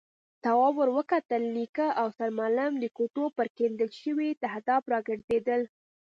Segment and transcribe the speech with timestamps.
[0.43, 5.61] تواب ور وکتل، نيکه او سرمعلم د کوټو پر کېندل شوي تهداب راګرځېدل.